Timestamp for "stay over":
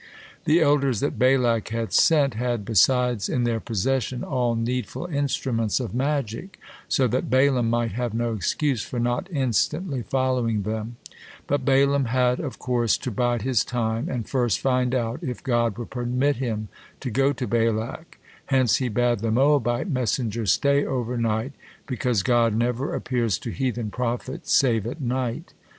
20.51-21.15